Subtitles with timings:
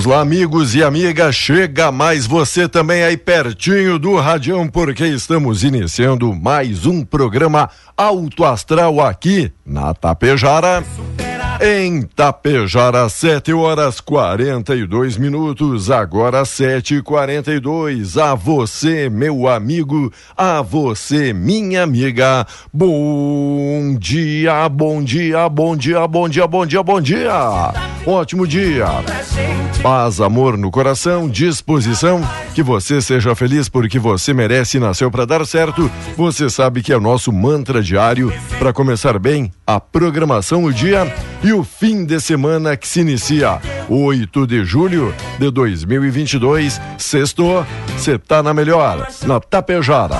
[0.00, 5.62] Vamos lá, amigos e amigas, chega mais você também aí pertinho do Radião, porque estamos
[5.62, 10.82] iniciando mais um programa Alto Astral aqui na Tapejara.
[11.62, 20.62] Em Tapejara, 7 horas 42 minutos, agora 7 e 42 A você, meu amigo, a
[20.62, 22.46] você, minha amiga.
[22.72, 27.74] Bom dia, bom dia, bom dia, bom dia, bom dia, bom dia.
[28.06, 28.86] Ótimo dia.
[29.82, 32.22] Paz, amor no coração, disposição,
[32.54, 35.90] que você seja feliz porque você merece e nasceu para dar certo.
[36.16, 41.10] Você sabe que é o nosso mantra diário para começar bem a programação o dia
[41.42, 46.80] e o fim de semana que se inicia 8 de julho de 2022.
[46.98, 47.66] Sexto,
[47.96, 50.18] você tá na melhor, na Tapejara.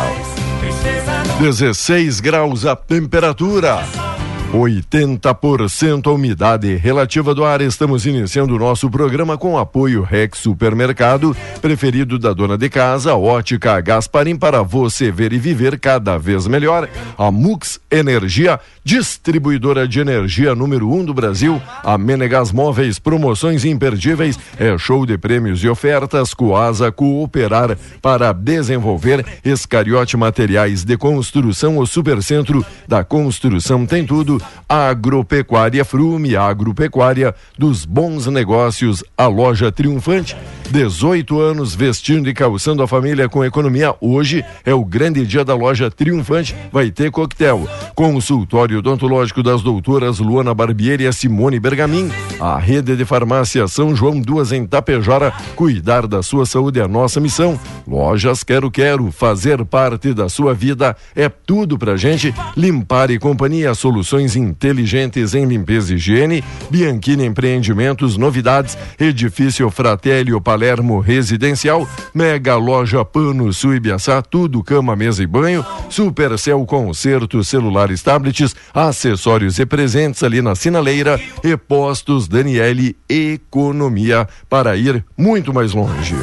[1.40, 4.09] 16 graus a temperatura.
[4.52, 7.60] 80% a umidade relativa do ar.
[7.60, 13.80] Estamos iniciando o nosso programa com apoio Rex Supermercado, preferido da dona de casa, Ótica
[13.80, 16.88] Gasparim, para você ver e viver cada vez melhor.
[17.16, 21.62] A Mux Energia, distribuidora de energia número um do Brasil.
[21.84, 26.34] A Menegas Móveis, promoções imperdíveis, é show de prêmios e ofertas.
[26.34, 34.39] Coasa Cooperar para desenvolver Escariote Materiais de Construção, o Supercentro da Construção tem tudo.
[34.68, 40.36] Agropecuária Frume, agropecuária dos bons negócios, a loja triunfante.
[40.70, 43.92] 18 anos vestindo e calçando a família com economia.
[44.00, 46.54] Hoje é o grande dia da loja triunfante.
[46.70, 47.68] Vai ter coquetel.
[47.92, 52.10] Consultório odontológico das doutoras Luana Barbieri e Simone Bergamin.
[52.38, 55.32] A rede de farmácia São João, duas em Tapejara.
[55.56, 57.58] Cuidar da sua saúde é a nossa missão.
[57.86, 62.32] Lojas Quero Quero, fazer parte da sua vida é tudo pra gente.
[62.56, 66.44] Limpar e companhia, soluções inteligentes em limpeza e higiene.
[66.70, 68.78] Bianchini Empreendimentos, novidades.
[68.98, 71.88] Edifício Fratélio Palermo Residencial.
[72.12, 75.64] Mega Loja Pano Suibiaçá, tudo cama, mesa e banho.
[75.88, 81.18] Supercel Concerto, celulares, tablets, acessórios e presentes ali na Sinaleira.
[81.42, 86.14] E Postos Daniele Economia para ir muito mais longe.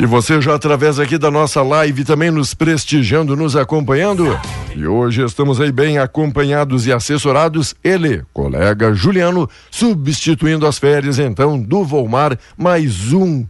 [0.00, 4.38] E você já através aqui da nossa live também nos prestigiando, nos acompanhando.
[4.74, 7.74] E hoje estamos aí bem acompanhados e assessorados.
[7.82, 13.44] Ele, colega Juliano, substituindo as férias então do Volmar, mais um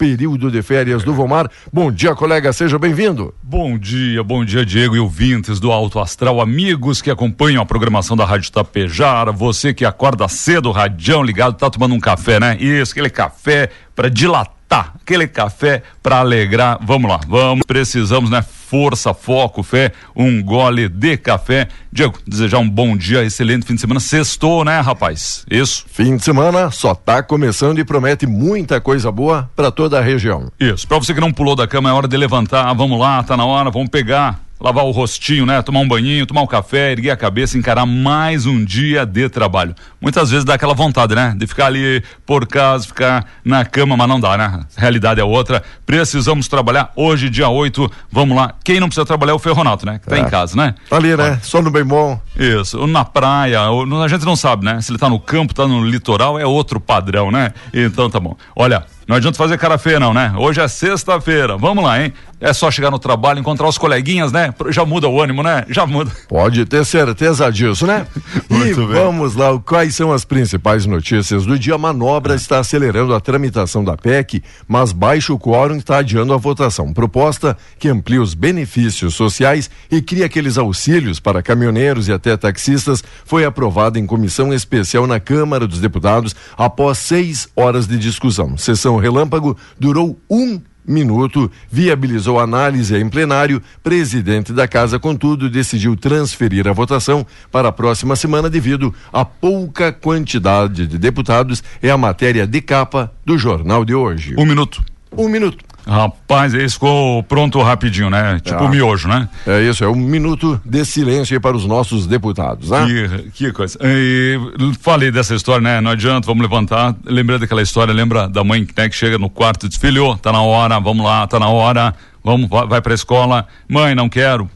[0.00, 1.50] período de férias do Vomar.
[1.70, 3.34] Bom dia, colega, seja bem-vindo.
[3.42, 8.16] Bom dia, bom dia, Diego e ouvintes do Alto Astral, amigos que acompanham a programação
[8.16, 12.56] da Rádio Tapejara, você que acorda cedo, radião ligado, tá tomando um café, né?
[12.58, 16.78] Isso, aquele café para dilatar, aquele café para alegrar.
[16.80, 18.44] Vamos lá, vamos, precisamos, né?
[18.70, 21.66] força, foco, fé, um gole de café.
[21.92, 23.98] Diego, desejar um bom dia, excelente fim de semana.
[23.98, 25.44] Sextou, né, rapaz?
[25.50, 25.84] Isso.
[25.90, 30.52] Fim de semana só tá começando e promete muita coisa boa para toda a região.
[30.60, 30.86] Isso.
[30.86, 32.72] Para você que não pulou da cama, é hora de levantar.
[32.74, 35.62] Vamos lá, tá na hora, vamos pegar lavar o rostinho, né?
[35.62, 39.74] Tomar um banhinho, tomar um café, erguer a cabeça, encarar mais um dia de trabalho.
[40.00, 41.34] Muitas vezes dá aquela vontade, né?
[41.36, 44.60] De ficar ali por casa, ficar na cama, mas não dá, né?
[44.76, 45.62] A realidade é outra.
[45.86, 46.92] Precisamos trabalhar.
[46.94, 48.54] Hoje, dia 8, vamos lá.
[48.62, 49.98] Quem não precisa trabalhar é o Ferronato, né?
[49.98, 50.20] Que tá É.
[50.20, 50.74] em casa, né?
[50.88, 51.38] Tá ali, né?
[51.42, 52.20] Só no bem bom.
[52.36, 54.80] Isso, ou na praia, a gente não sabe, né?
[54.80, 57.52] Se ele tá no campo, tá no litoral, é outro padrão, né?
[57.72, 58.36] Então tá bom.
[58.54, 60.32] Olha, não adianta fazer cara feia não, né?
[60.36, 62.12] Hoje é sexta-feira, vamos lá, hein?
[62.40, 64.54] É só chegar no trabalho, encontrar os coleguinhas, né?
[64.70, 65.64] Já muda o ânimo, né?
[65.68, 66.10] Já muda.
[66.26, 68.06] Pode ter certeza disso, né?
[68.48, 68.96] e Muito bem.
[68.96, 71.74] vamos lá, quais são as principais notícias do dia?
[71.74, 76.92] A manobra está acelerando a tramitação da PEC, mas baixo quórum está adiando a votação.
[76.94, 83.04] Proposta que amplia os benefícios sociais e cria aqueles auxílios para caminhoneiros e até taxistas
[83.24, 88.56] foi aprovada em comissão especial na Câmara dos Deputados após seis horas de discussão.
[88.56, 93.62] Sessão relâmpago durou um minuto, viabilizou a análise em plenário.
[93.82, 99.92] Presidente da casa, contudo, decidiu transferir a votação para a próxima semana devido à pouca
[99.92, 101.62] quantidade de deputados.
[101.82, 104.34] É a matéria de capa do jornal de hoje.
[104.38, 104.82] Um minuto.
[105.16, 105.69] Um minuto.
[105.90, 108.40] Rapaz, esse ficou pronto rapidinho, né?
[108.44, 108.68] Tipo Ah.
[108.68, 109.28] miojo, né?
[109.44, 112.86] É isso, é um minuto de silêncio aí para os nossos deputados, né?
[112.86, 113.76] Que, que coisa.
[113.82, 114.38] E,
[114.80, 115.80] falei dessa história, né?
[115.80, 116.94] Não adianta, vamos levantar.
[117.04, 120.30] Lembrei daquela história, lembra da mãe né, que chega no quarto e diz: Filho, tá
[120.30, 123.44] na hora, vamos lá, tá na hora, vamos, vai, vai pra escola.
[123.68, 124.48] Mãe, não quero.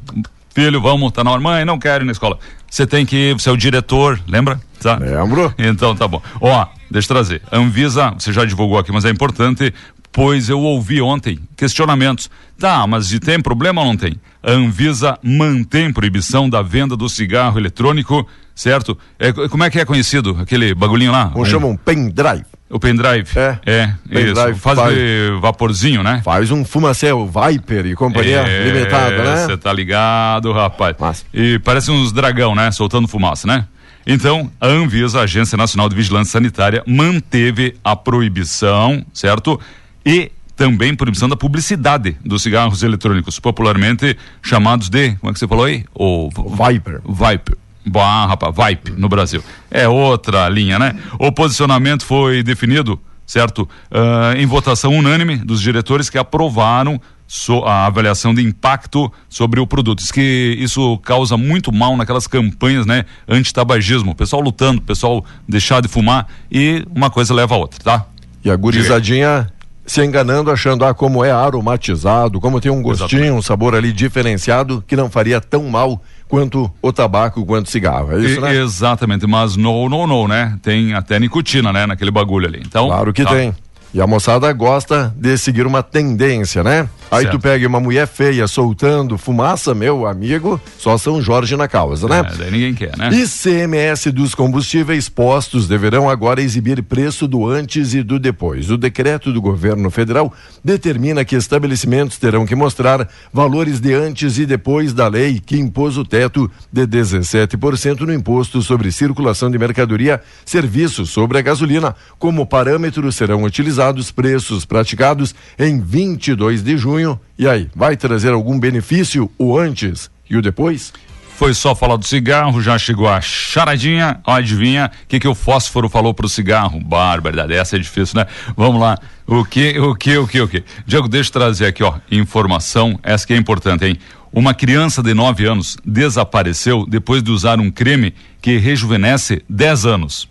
[0.54, 1.40] Filho, vamos, tá na hora.
[1.40, 2.38] Mãe, não quero ir na escola.
[2.70, 4.60] Você tem que ir, você é o diretor, lembra?
[4.80, 4.96] Tá?
[4.98, 5.52] Lembro.
[5.58, 6.22] Então tá bom.
[6.40, 7.42] Ó, deixa eu trazer.
[7.50, 9.72] Anvisa, você já divulgou aqui, mas é importante,
[10.14, 12.30] pois eu ouvi ontem questionamentos.
[12.58, 14.14] Tá, mas e tem problema ou não tem?
[14.42, 18.96] A Anvisa mantém proibição da venda do cigarro eletrônico, certo?
[19.18, 21.32] É, como é que é conhecido aquele bagulhinho lá?
[21.34, 22.44] Ou chama um pendrive.
[22.70, 23.28] O pendrive.
[23.36, 23.58] É.
[23.66, 24.54] É, Pendrive isso.
[24.60, 24.96] Faz faz-
[25.40, 26.20] vaporzinho, né?
[26.24, 29.46] Faz um fumacel Viper e companhia É, limitada, né?
[29.46, 30.96] Você tá ligado, rapaz.
[30.98, 31.24] Massa.
[31.34, 32.70] E parece uns dragão, né?
[32.70, 33.66] Soltando fumaça, né?
[34.06, 39.58] Então, a Anvisa, a Agência Nacional de Vigilância Sanitária, manteve a proibição, certo?
[40.04, 45.48] E também proibição da publicidade dos cigarros eletrônicos, popularmente chamados de, como é que você
[45.48, 45.84] falou aí?
[45.94, 47.00] O Viper.
[47.04, 47.56] Viper.
[47.86, 49.42] Bah, rapaz, Vipe no Brasil.
[49.70, 50.94] É outra linha, né?
[51.18, 53.68] O posicionamento foi definido, certo?
[53.90, 59.66] Ah, em votação unânime dos diretores que aprovaram so- a avaliação de impacto sobre o
[59.66, 59.98] produto.
[59.98, 63.04] Diz que isso causa muito mal naquelas campanhas, né?
[63.28, 64.12] Anti-tabagismo.
[64.12, 68.06] O pessoal lutando, o pessoal deixar de fumar e uma coisa leva a outra, tá?
[68.42, 69.50] E a gurizadinha
[69.86, 73.38] se enganando, achando, ah, como é aromatizado, como tem um gostinho, Exatamente.
[73.38, 78.12] um sabor ali diferenciado, que não faria tão mal quanto o tabaco, quanto o cigarro.
[78.12, 78.56] É isso, E- né?
[78.56, 80.56] Exatamente, mas no, no, no, né?
[80.62, 81.86] Tem até nicotina, né?
[81.86, 82.62] Naquele bagulho ali.
[82.64, 83.30] Então, Claro que tá.
[83.30, 83.54] tem.
[83.92, 86.88] E a moçada gosta de seguir uma tendência, né?
[87.10, 87.38] Aí Certo.
[87.38, 92.20] tu pega uma mulher feia soltando fumaça, meu amigo, só São Jorge na causa, né?
[92.32, 93.10] É, daí ninguém quer, né?
[93.12, 98.70] ICMS dos combustíveis postos deverão agora exibir preço do antes e do depois.
[98.70, 100.32] O decreto do governo federal
[100.64, 105.96] determina que estabelecimentos terão que mostrar valores de antes e depois da lei que impôs
[105.98, 111.94] o teto de 17% no imposto sobre circulação de mercadoria, serviços sobre a gasolina.
[112.18, 116.93] Como parâmetro serão utilizados preços praticados em 22 de junho.
[117.38, 120.92] E aí, vai trazer algum benefício o antes e o depois?
[121.36, 124.20] Foi só falar do cigarro, já chegou a charadinha.
[124.24, 126.78] Ó, adivinha o que, que o fósforo falou pro cigarro?
[126.78, 128.26] Barbaridade, essa é difícil, né?
[128.56, 128.96] Vamos lá.
[129.26, 130.62] O que, o que, o que, o que?
[130.86, 133.98] Diego, deixa eu trazer aqui, ó, informação, essa que é importante, hein?
[134.32, 140.28] Uma criança de 9 anos desapareceu depois de usar um creme que rejuvenesce 10 anos.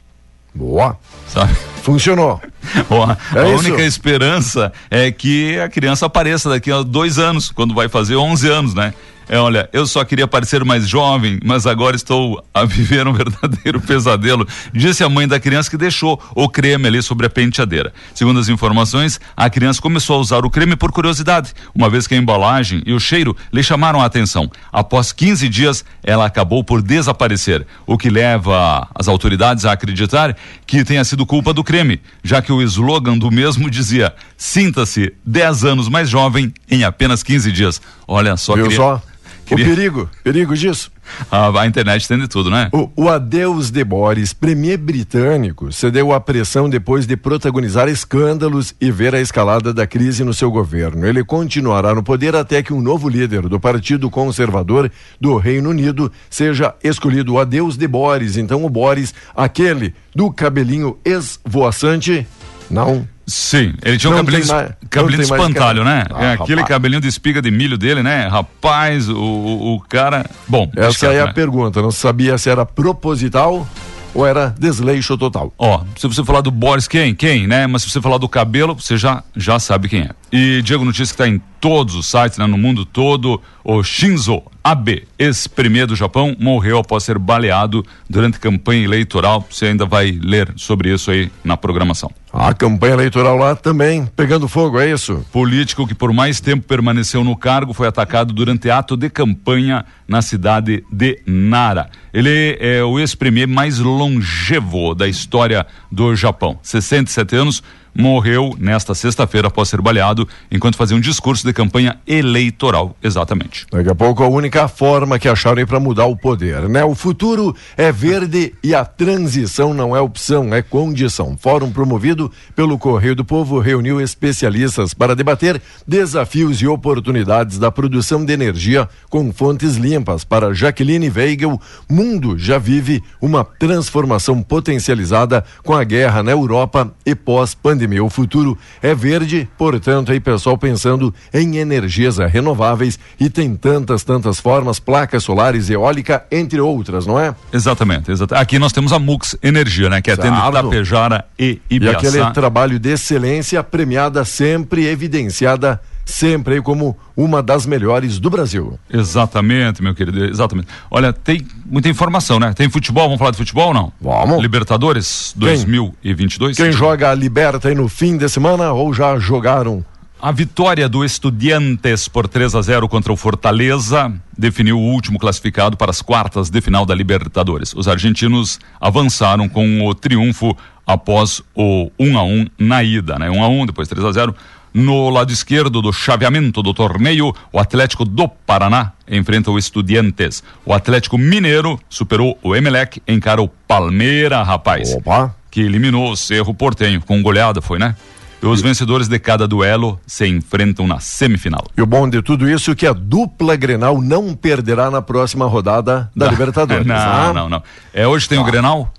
[0.56, 0.98] Boa.
[1.28, 1.54] Sabe?
[1.82, 2.40] Funcionou.
[2.90, 3.58] Ó, É a isso.
[3.68, 8.50] única esperança é que a criança apareça daqui a dois anos, quando vai fazer 11
[8.50, 8.94] anos, né?
[9.28, 13.80] É, olha, eu só queria parecer mais jovem, mas agora estou a viver um verdadeiro
[13.80, 17.94] pesadelo, disse a mãe da criança que deixou o creme ali sobre a penteadeira.
[18.14, 22.16] Segundo as informações, a criança começou a usar o creme por curiosidade, uma vez que
[22.16, 24.50] a embalagem e o cheiro lhe chamaram a atenção.
[24.72, 30.84] Após 15 dias, ela acabou por desaparecer, o que leva as autoridades a acreditar que
[30.84, 35.90] tenha sido culpa do creme, já que o slogan do mesmo dizia: sinta-se 10 anos
[35.90, 37.82] mais jovem em apenas 15 dias.
[38.08, 39.02] Olha só, Viu cria- só?
[39.46, 39.66] Queria...
[39.66, 40.92] O perigo, perigo disso.
[41.30, 42.70] A, a, internet tem de tudo, né?
[42.72, 48.90] O, o Adeus de Boris, premier britânico, cedeu à pressão depois de protagonizar escândalos e
[48.90, 51.06] ver a escalada da crise no seu governo.
[51.06, 56.12] Ele continuará no poder até que um novo líder do Partido Conservador do Reino Unido
[56.30, 57.34] seja escolhido.
[57.34, 62.26] O Adeus de Boris, então o Boris, aquele do cabelinho esvoaçante,
[62.72, 66.06] não Sim, ele tinha um cabelinho, mais, cabelinho de espantalho, né?
[66.14, 66.68] Ah, é aquele rapaz.
[66.68, 68.28] cabelinho de espiga de milho dele, né?
[68.28, 70.26] Rapaz, o, o, o cara.
[70.48, 70.70] Bom.
[70.76, 71.30] Essa é né?
[71.30, 71.82] a pergunta.
[71.82, 73.66] Não sabia se era proposital
[74.14, 75.54] ou era desleixo total?
[75.58, 77.16] Ó, se você falar do Boris, quem?
[77.16, 77.66] Quem, né?
[77.66, 80.10] Mas se você falar do cabelo, você já, já sabe quem é.
[80.32, 84.44] E Diego Notícias que está em todos os sites, né, no mundo todo, o Shinzo
[84.64, 89.46] Abe, ex-premier do Japão, morreu após ser baleado durante campanha eleitoral.
[89.50, 92.10] Você ainda vai ler sobre isso aí na programação.
[92.32, 95.24] A campanha eleitoral lá também pegando fogo, é isso?
[95.32, 100.20] Político que por mais tempo permaneceu no cargo foi atacado durante ato de campanha na
[100.20, 101.90] cidade de Nara.
[102.12, 106.58] Ele é o ex-premier mais longevo da história do Japão.
[106.64, 107.64] 67 anos
[107.96, 113.68] morreu nesta sexta-feira após ser baleado enquanto fazia um discurso de campanha eleitoral, exatamente.
[113.72, 116.84] Daqui a pouco a única forma que acharam para mudar o poder, né?
[116.84, 121.38] O futuro é verde e a transição não é opção, é condição.
[121.40, 128.26] Fórum promovido pelo Correio do Povo reuniu especialistas para debater desafios e oportunidades da produção
[128.26, 130.24] de energia com fontes limpas.
[130.24, 137.14] Para Jaqueline Weigel, mundo já vive uma transformação potencializada com a guerra na Europa e
[137.14, 138.04] pós-pandemia pandemia.
[138.04, 144.40] O futuro é verde, portanto, aí pessoal pensando em energias renováveis e tem tantas, tantas
[144.40, 147.36] formas, placas solares, eólica, entre outras, não é?
[147.52, 148.42] Exatamente, exatamente.
[148.42, 150.02] Aqui nós temos a Mux Energia, né?
[150.02, 152.06] Que atende Tapejara e Ibiaçá.
[152.06, 158.30] E aquele trabalho de excelência premiada sempre evidenciada sempre aí como uma das melhores do
[158.30, 158.80] Brasil.
[158.90, 160.68] Exatamente, meu querido, exatamente.
[160.90, 162.54] Olha, tem muita informação, né?
[162.54, 163.94] Tem futebol, vamos falar de futebol ou não?
[164.02, 164.42] Vamos.
[164.42, 166.58] Libertadores 2022.
[166.58, 169.84] Quem joga a Liberta aí no fim de semana ou já jogaram?
[170.22, 175.76] A vitória do Estudiantes por 3 a 0 contra o Fortaleza definiu o último classificado
[175.76, 177.74] para as quartas de final da Libertadores.
[177.74, 180.56] Os argentinos avançaram com o triunfo
[180.88, 183.30] após o 1 a 1 na ida, né?
[183.30, 184.36] 1 a 1, depois 3 a 0.
[184.74, 190.44] No lado esquerdo do chaveamento do torneio, o Atlético do Paraná enfrenta o Estudiantes.
[190.66, 194.96] O Atlético Mineiro superou o Emelec, encara o Palmeira, rapaz.
[194.96, 195.36] Opa!
[195.52, 197.02] Que eliminou o Cerro Portenho.
[197.02, 197.96] Com goleada foi, né?
[198.42, 201.64] E os vencedores de cada duelo se enfrentam na semifinal.
[201.78, 205.46] E o bom de tudo isso é que a dupla Grenal não perderá na próxima
[205.46, 206.84] rodada da não, Libertadores.
[206.88, 207.32] Não, ah?
[207.34, 207.64] não, não.
[207.94, 208.42] É hoje tem ah.
[208.42, 208.92] o Grenal?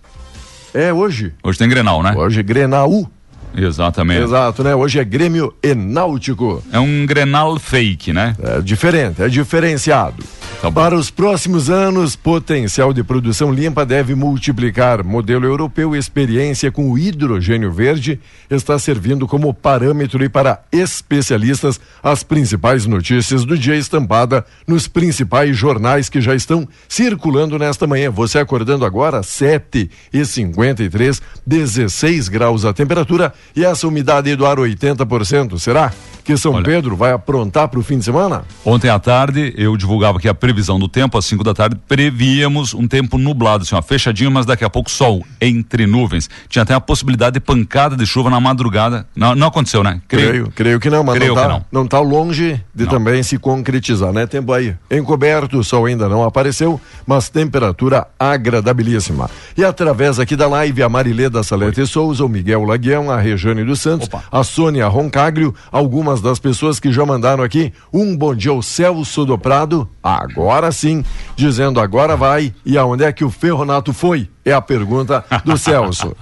[0.73, 1.35] É hoje.
[1.43, 2.15] Hoje tem Grenal, né?
[2.17, 3.11] Hoje Grenal.
[3.57, 4.23] Exatamente.
[4.23, 4.75] Exato, né?
[4.75, 6.63] Hoje é Grêmio e Náutico.
[6.73, 8.37] É um Grenal fake, né?
[8.43, 10.23] É diferente, é diferenciado.
[10.61, 15.05] Tá Para os próximos anos, potencial de produção limpa deve multiplicar.
[15.05, 18.21] Modelo europeu experiência com o hidrogênio verde
[18.51, 25.57] está servindo como parâmetro e para especialistas as principais notícias do dia estampada nos principais
[25.57, 28.11] jornais que já estão circulando nesta manhã.
[28.11, 34.57] Você acordando agora, 7 e 53, 16 graus a temperatura e essa umidade do ar
[34.57, 35.59] 80%.
[35.59, 35.93] Será
[36.25, 38.45] que São Olha, Pedro vai aprontar para o fim de semana?
[38.65, 42.73] Ontem à tarde eu divulgava que a previsão do tempo, às 5 da tarde, prevíamos
[42.73, 46.31] um tempo nublado, assim, ó, fechadinho, mas daqui a pouco sol entre nuvens.
[46.49, 49.07] Tinha até a possibilidade de pancada de chuva na madrugada.
[49.15, 50.01] Não, não aconteceu, né?
[50.09, 51.65] Creio, creio, creio que não, mas creio não, tá, não.
[51.71, 52.91] não tá longe de não.
[52.91, 54.27] também se concretizar, né?
[54.27, 59.29] Tempo aí encoberto, o sol ainda não apareceu, mas temperatura agradabilíssima.
[59.57, 61.87] E através aqui da live, a Marileda Salete Oi.
[61.87, 64.23] Souza, o Miguel Laguião, a Rejane dos Santos, Opa.
[64.33, 69.25] a Sônia Roncaglio, algumas das pessoas que já mandaram aqui um bom dia ao Celso
[69.25, 71.05] do Prado, agora sim,
[71.37, 74.29] dizendo agora vai e aonde é que o Ferronato foi?
[74.45, 76.15] É a pergunta do Celso.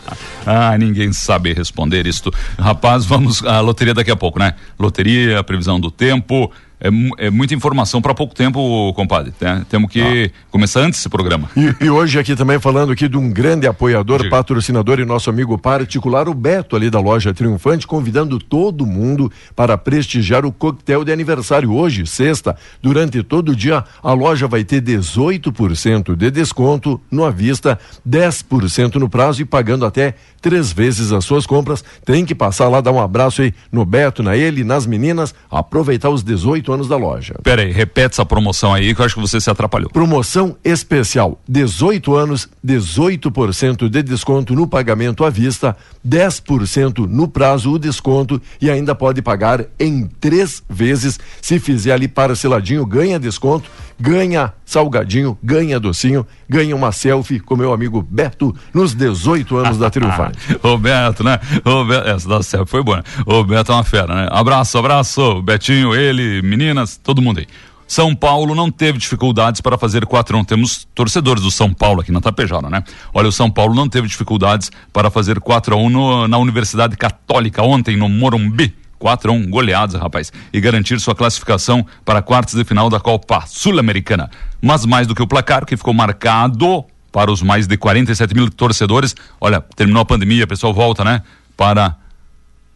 [0.46, 2.32] ah, ninguém sabe responder isto.
[2.58, 4.54] Rapaz, vamos à loteria daqui a pouco, né?
[4.78, 6.50] Loteria, previsão do tempo,
[6.82, 9.32] é, é muita informação para pouco tempo, compadre.
[9.40, 9.64] Né?
[9.68, 10.38] Temos que ah.
[10.50, 11.48] começar antes esse programa.
[11.56, 14.30] E, e, hoje aqui também falando aqui de um grande apoiador, Diga.
[14.30, 19.78] patrocinador e nosso amigo particular, o Beto ali da loja Triunfante, convidando todo mundo para
[19.78, 22.56] prestigiar o coquetel de aniversário hoje, sexta.
[22.82, 28.96] Durante todo o dia, a loja vai ter 18% de desconto no à vista, 10%
[28.96, 31.84] no prazo e pagando até três vezes as suas compras.
[32.04, 36.10] Tem que passar lá, dar um abraço aí no Beto, na ele, nas meninas, aproveitar
[36.10, 37.34] os 18 anos da loja.
[37.42, 39.90] Peraí, repete essa promoção aí que eu acho que você se atrapalhou.
[39.90, 45.76] Promoção especial: 18 anos, 18% de desconto no pagamento à vista,
[46.06, 51.18] 10% no prazo o desconto e ainda pode pagar em três vezes.
[51.40, 53.70] Se fizer ali parceladinho, ganha desconto
[54.02, 59.88] ganha salgadinho, ganha docinho, ganha uma selfie com meu amigo Beto nos 18 anos da
[59.88, 60.38] Triunfante.
[60.60, 61.38] Roberto, né?
[61.64, 62.96] Roberto, essa da selfie foi boa.
[62.96, 63.02] Né?
[63.24, 64.28] Roberto é uma fera, né?
[64.32, 65.40] Abraço, abraço.
[65.42, 67.46] Betinho, ele, meninas, todo mundo aí.
[67.86, 72.10] São Paulo não teve dificuldades para fazer 4 1 Temos torcedores do São Paulo aqui
[72.10, 72.82] na Tapejara, né?
[73.14, 76.96] Olha, o São Paulo não teve dificuldades para fazer 4 a 1 no, na Universidade
[76.96, 78.81] Católica ontem no Morumbi.
[79.02, 83.42] 4 a 1 goleados, rapaz, e garantir sua classificação para quartas de final da Copa
[83.48, 84.30] Sul-Americana.
[84.60, 88.48] Mas mais do que o placar, que ficou marcado para os mais de 47 mil
[88.48, 89.16] torcedores.
[89.40, 91.20] Olha, terminou a pandemia, o pessoal volta, né?
[91.56, 91.96] Para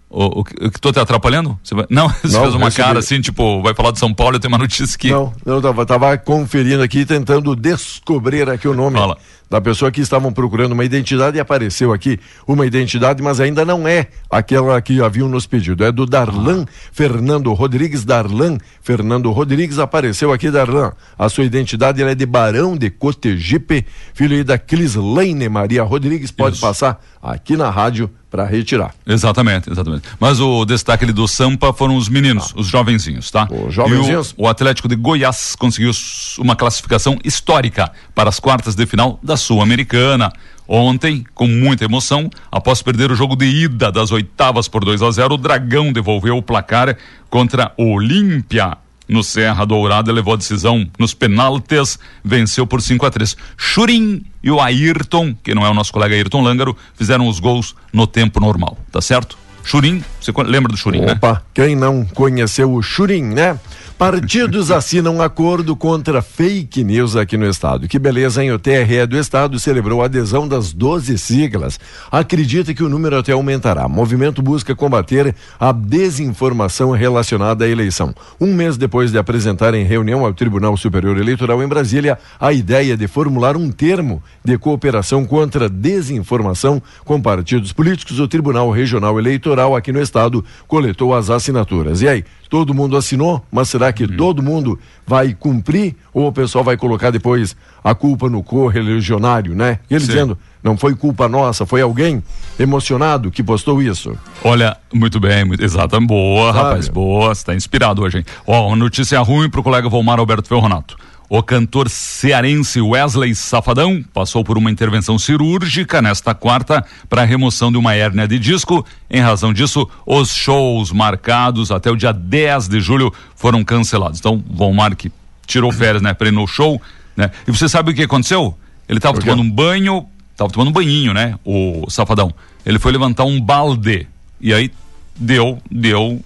[0.08, 1.58] o, o, o que tô te atrapalhando?
[1.62, 1.86] Você vai...
[1.90, 2.86] Não, você Não, fez uma recebi.
[2.86, 5.10] cara assim, tipo, vai falar de São Paulo, eu tenho uma notícia aqui.
[5.10, 9.18] Não, não tava, tava conferindo aqui, tentando descobrir aqui o nome Fala.
[9.50, 13.86] da pessoa que estavam procurando uma identidade e apareceu aqui uma identidade, mas ainda não
[13.86, 15.84] é aquela que haviam nos pedido.
[15.84, 18.04] É do Darlan Fernando Rodrigues.
[18.04, 20.92] Darlan Fernando Rodrigues apareceu aqui, Darlan.
[21.18, 23.84] A sua identidade é de Barão de Cotegipe,
[24.14, 26.30] filho aí da Crislaine Maria Rodrigues.
[26.30, 26.64] Pode Isso.
[26.64, 28.95] passar aqui na rádio para retirar.
[29.07, 30.02] Exatamente, exatamente.
[30.21, 33.49] Mas o destaque ali do Sampa foram os meninos, os jovenzinhos, tá?
[33.50, 34.35] Os jovenzinhos?
[34.37, 35.90] O, o Atlético de Goiás conseguiu
[36.38, 40.31] uma classificação histórica para as quartas de final da Sul-Americana.
[40.69, 45.11] Ontem, com muita emoção, após perder o jogo de ida das oitavas por 2 a
[45.11, 46.95] 0, o Dragão devolveu o placar
[47.31, 48.76] contra o Olímpia
[49.08, 54.50] no Serra Dourada, levou a decisão nos penaltis, venceu por 5 a 3 Churim e
[54.50, 58.40] o Ayrton, que não é o nosso colega Ayrton Lângaro, fizeram os gols no tempo
[58.40, 59.38] normal, tá certo?
[59.66, 61.14] Churim, você lembra do Churim, né?
[61.14, 63.58] Opa, quem não conheceu o Churim, né?
[63.99, 67.88] Partidos assinam acordo contra fake news aqui no estado.
[67.88, 68.53] Que beleza, hein?
[68.53, 71.81] O TRE do estado celebrou a adesão das 12 siglas.
[72.12, 73.88] Acredita que o número até aumentará.
[73.88, 78.15] Movimento busca combater a desinformação relacionada à eleição.
[78.38, 82.99] Um mês depois de apresentar em reunião ao Tribunal Superior Eleitoral em Brasília a ideia
[82.99, 89.75] de formular um termo de cooperação contra desinformação com partidos políticos, o Tribunal Regional Eleitoral
[89.75, 92.03] aqui no estado coletou as assinaturas.
[92.03, 96.65] E aí, todo mundo assinou, mas será que todo mundo vai cumprir ou o pessoal
[96.65, 99.79] vai colocar depois a culpa no correligionário, né?
[99.91, 100.07] Ele Sim.
[100.07, 102.23] dizendo, não foi culpa nossa, foi alguém
[102.59, 104.17] emocionado que postou isso.
[104.43, 106.65] Olha, muito bem, muito, exata, boa, Sabe?
[106.65, 108.25] rapaz, boa, você tá inspirado hoje, hein?
[108.47, 110.97] Ó, uma notícia ruim pro colega Volmar Alberto Ferronato.
[111.28, 117.73] O cantor cearense Wesley Safadão passou por uma intervenção cirúrgica nesta quarta para a remoção
[117.73, 118.86] de uma hérnia de disco.
[119.10, 124.21] Em razão disso, os shows marcados até o dia 10 de julho foram cancelados.
[124.21, 125.10] Então, Volmar que
[125.47, 126.80] tirou férias, né, para ir no show,
[127.17, 127.30] né?
[127.47, 128.56] E você sabe o que aconteceu?
[128.89, 131.39] Ele estava tomando um banho, tava tomando um banhinho, né?
[131.45, 132.32] O Safadão.
[132.65, 134.06] Ele foi levantar um balde
[134.41, 134.71] e aí
[135.17, 136.21] deu, deu.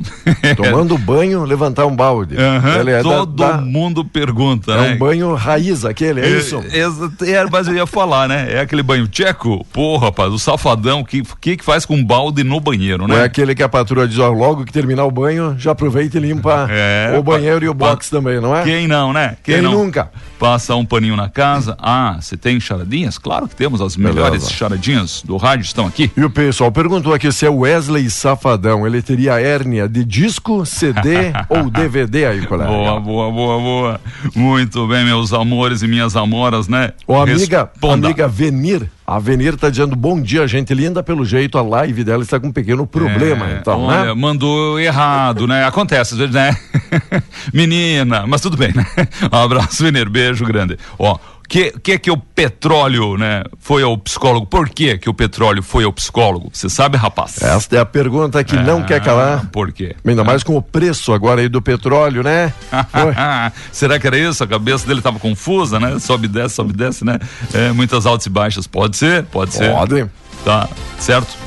[0.56, 2.34] Tomando banho, levantar um balde.
[2.80, 4.94] Ele é da- todo da- mundo pergunta, é né?
[4.94, 6.62] um banho raiz aquele, é isso?
[6.70, 8.52] É, é, é, mas eu ia falar, né?
[8.52, 9.64] É aquele banho tcheco.
[9.72, 13.20] Pô, rapaz, o safadão, que que, que faz com um balde no banheiro, Ou né?
[13.20, 16.20] é aquele que a patroa diz, ó, logo que terminar o banho, já aproveita e
[16.20, 18.62] limpa É, o banheiro e o box também, não é?
[18.64, 19.36] Quem não, né?
[19.44, 19.72] Quem não?
[19.72, 20.10] nunca?
[20.44, 21.74] Passa um paninho na casa.
[21.80, 23.16] Ah, você tem charadinhas?
[23.16, 23.80] Claro que temos.
[23.80, 24.50] As melhores Beleza.
[24.50, 26.12] charadinhas do rádio estão aqui.
[26.14, 31.32] E o pessoal perguntou aqui se é Wesley Safadão, ele teria hérnia de disco, CD
[31.48, 32.70] ou DVD aí, colega?
[32.70, 34.00] Boa, boa, boa, boa.
[34.36, 36.92] Muito bem, meus amores e minhas amoras, né?
[37.06, 38.08] Ô, amiga, Responda.
[38.08, 42.22] amiga Venir, a Venir tá dizendo bom dia, gente linda, pelo jeito a live dela
[42.22, 44.14] está com um pequeno problema, É, então, olha, né?
[44.14, 45.64] mandou errado, né?
[45.64, 46.56] Acontece né?
[47.52, 48.86] Menina, mas tudo bem, né?
[49.30, 50.78] Um abraço, Veneiro, beijo grande.
[50.98, 54.46] Ó, que que que o petróleo, né, foi ao psicólogo?
[54.46, 56.50] Por que que o petróleo foi ao psicólogo?
[56.52, 57.42] Você sabe, rapaz?
[57.42, 59.42] Esta é a pergunta que não quer calar.
[59.44, 59.94] Ah, Por quê?
[60.04, 62.52] Ainda mais com o preço agora aí do petróleo, né?
[63.72, 64.42] Será que era isso?
[64.42, 65.98] A cabeça dele estava confusa, né?
[65.98, 67.18] Sobe e desce, sobe e desce, né?
[67.52, 68.66] É, muitas altas e baixas.
[68.66, 69.70] Pode ser, pode ser.
[69.70, 70.06] Pode.
[70.44, 71.43] Tá, certo?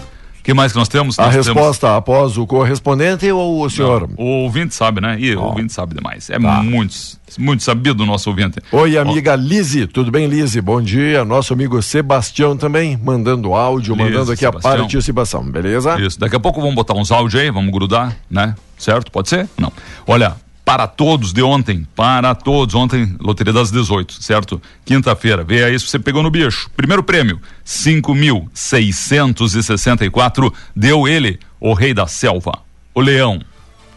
[0.48, 1.20] O que mais que nós temos?
[1.20, 4.08] A Nós temos- resposta após o correspondente ou o senhor?
[4.08, 5.18] Não, o ouvinte sabe, né?
[5.20, 6.30] E o ouvinte sabe demais.
[6.30, 6.64] É Tá.
[6.64, 6.96] muito,
[7.38, 8.62] muito sabido o nosso ouvinte.
[8.72, 10.62] Oi, amiga Lise, tudo bem, Lise?
[10.62, 11.26] Bom dia.
[11.26, 14.74] Nosso amigo Sebastião também, mandando áudio, Lise, mandando aqui Sebastião.
[14.74, 16.00] a participação, beleza?
[16.00, 16.18] Isso.
[16.18, 18.56] Daqui a pouco vamos botar uns áudios aí, vamos grudar, né?
[18.78, 19.12] Certo?
[19.12, 19.50] Pode ser?
[19.58, 19.70] Não.
[20.08, 20.34] Olha,
[20.68, 24.62] para todos de ontem, para todos, ontem, Loteria das 18, certo?
[24.84, 26.70] Quinta-feira, vê aí se você pegou no bicho.
[26.76, 32.52] Primeiro prêmio, 5.664, deu ele, o rei da selva,
[32.94, 33.40] o leão,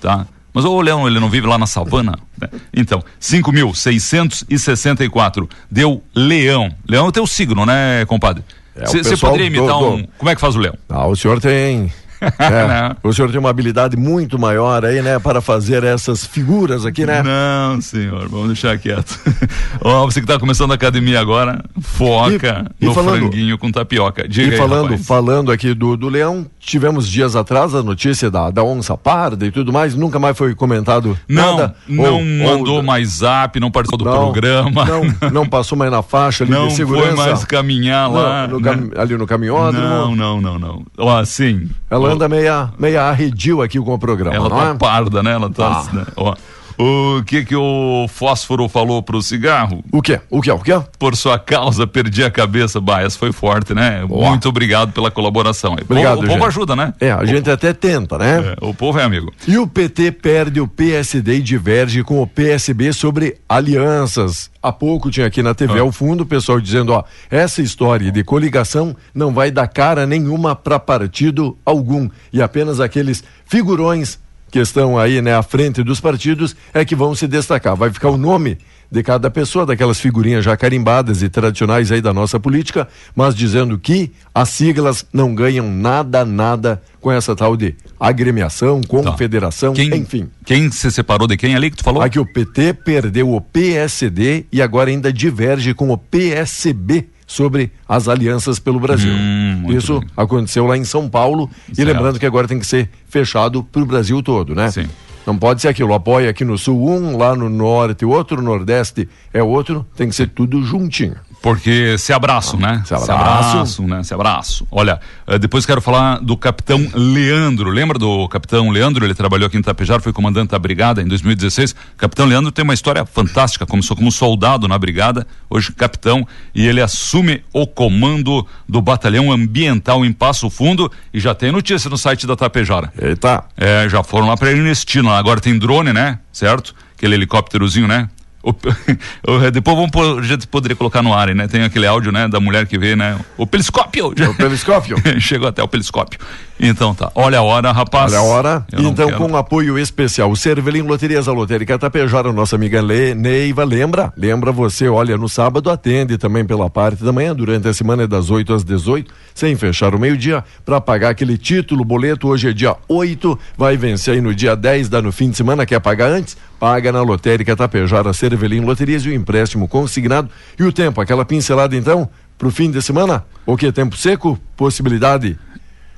[0.00, 0.28] tá?
[0.54, 2.16] Mas o leão, ele não vive lá na savana?
[2.40, 2.48] né?
[2.72, 6.72] Então, 5.664, deu leão.
[6.88, 8.44] Leão é o teu signo, né, compadre?
[8.76, 10.06] É, o Você pessoal poderia imitar do- um...
[10.16, 10.76] Como é que faz o leão?
[10.88, 15.40] Ah, o senhor tem É, o senhor tem uma habilidade muito maior aí, né, para
[15.40, 17.22] fazer essas figuras aqui, né?
[17.22, 19.18] Não, senhor, vamos deixar quieto.
[19.82, 23.70] Ó, você que está começando a academia agora, foca E- e no falando- franguinho com
[23.70, 24.26] tapioca.
[24.28, 25.06] Diga e aí, falando, rapaz.
[25.06, 29.50] falando aqui do, do leão, tivemos dias atrás a notícia da, da onça parda e
[29.50, 31.74] tudo mais, nunca mais foi comentado Não, nada.
[31.88, 34.84] não Ou- mandou ou- mais zap, não participou do não, programa.
[34.84, 37.16] Não, não passou mais na faixa ali Não de segurança.
[37.16, 38.46] foi mais caminhar lá.
[38.46, 38.90] Não, no né?
[38.96, 39.84] ali no caminhódromo.
[39.88, 40.82] Não, não, não, não.
[40.98, 41.68] Ó, assim.
[41.90, 44.74] Ela anda meia, meia arredio aqui com o programa, Ela não tá é?
[44.74, 45.32] parda, né?
[45.32, 45.70] Ela tá.
[45.82, 45.92] Tá.
[45.92, 46.06] né?
[46.16, 46.34] Ó,
[46.82, 49.84] o que que o fósforo falou pro cigarro?
[49.92, 50.18] O quê?
[50.30, 50.50] O quê?
[50.50, 50.72] O quê?
[50.98, 52.80] Por sua causa, perdi a cabeça.
[52.80, 54.04] Bah, essa foi forte, né?
[54.06, 54.30] Boa.
[54.30, 55.76] Muito obrigado pela colaboração.
[55.80, 56.46] Obrigado, o, o povo gente.
[56.46, 56.94] ajuda, né?
[56.98, 58.56] É, a gente até tenta, né?
[58.60, 59.30] É, o povo é amigo.
[59.46, 64.50] E o PT perde o PSD e diverge com o PSB sobre alianças.
[64.62, 65.82] Há pouco tinha aqui na TV Ah.
[65.82, 70.54] ao fundo o pessoal dizendo, ó, essa história de coligação não vai dar cara nenhuma
[70.56, 74.18] para partido algum e apenas aqueles figurões
[74.50, 77.76] que estão aí, né, à frente dos partidos é que vão se destacar.
[77.76, 78.58] Vai ficar o nome
[78.90, 83.78] de cada pessoa, daquelas figurinhas já carimbadas e tradicionais aí da nossa política, mas dizendo
[83.78, 90.28] que as siglas não ganham nada, nada com essa tal de agremiação, confederação, Quem, enfim.
[90.44, 92.02] Quem se separou de quem ali que tu falou?
[92.02, 98.08] Aqui o PT perdeu o PSD e agora ainda diverge com o PSB sobre as
[98.08, 99.12] alianças pelo Brasil.
[99.12, 100.08] Hum, Isso bem.
[100.16, 101.86] aconteceu lá em São Paulo e Certo.
[101.88, 104.68] lembrando que agora tem que ser fechado para o Brasil todo, né?
[104.68, 104.88] Sim.
[105.24, 109.08] Não pode ser aquilo, apoia aqui no sul um, lá no norte outro, no nordeste
[109.32, 111.14] é outro, tem que ser tudo juntinho.
[111.42, 112.82] Porque se abraçam, né?
[112.84, 113.86] Se abraçam.
[113.86, 114.02] né?
[114.02, 114.66] Se abraçam.
[114.70, 117.70] Olha, eh, depois quero falar do capitão Leandro.
[117.70, 119.04] Lembra do capitão Leandro?
[119.06, 121.74] Ele trabalhou aqui em Tapejar, foi comandante da brigada em 2016.
[121.96, 123.64] Capitão Leandro tem uma história fantástica.
[123.64, 130.04] Começou como soldado na brigada, hoje capitão, e ele assume o comando do batalhão ambiental
[130.04, 132.92] em Passo Fundo e já tem notícia no site da Tapejara.
[133.00, 135.12] Eita, É, já foram lá para Ernestina.
[135.12, 136.18] Agora tem drone, né?
[136.30, 136.74] Certo?
[136.96, 138.10] Aquele helicópterozinho, né?
[139.26, 141.46] O- depois vamos pôr, a gente poderia colocar no ar, né?
[141.46, 142.26] Tem aquele áudio, né?
[142.28, 143.18] Da mulher que vê, né?
[143.36, 144.08] O periscópio!
[144.08, 144.96] o periscópio.
[145.20, 146.18] Chegou até o periscópio.
[146.60, 147.10] Então tá.
[147.14, 148.12] Olha a hora, rapaz.
[148.12, 148.66] Olha a hora.
[148.70, 153.64] Eu Então, com apoio especial, o Cervelim Loterias a Lotérica Tapejara, nossa amiga Le, Neiva,
[153.64, 154.12] lembra?
[154.16, 158.06] Lembra você, olha, no sábado atende também pela parte da manhã, durante a semana é
[158.06, 162.52] das 8 às 18, sem fechar o meio-dia, para pagar aquele título, boleto, hoje é
[162.52, 166.10] dia 8, vai vencer aí no dia 10, dá no fim de semana, quer pagar
[166.10, 166.36] antes?
[166.58, 170.28] Paga na Lotérica Tapejara, Cervelim Loterias e o empréstimo consignado.
[170.58, 173.24] E o tempo, aquela pincelada então, pro fim de semana?
[173.46, 173.72] O que?
[173.72, 174.38] Tempo seco?
[174.56, 175.38] Possibilidade?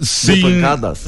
[0.03, 0.57] Sim,